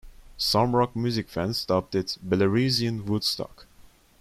[0.39, 3.67] Some rock music fans dubbed it Belarusian Woodstock.